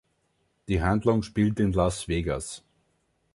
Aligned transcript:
Die 0.67 0.81
Handlung 0.81 1.21
spielt 1.21 1.59
in 1.59 1.73
Las 1.73 2.07
Vegas. 2.07 2.63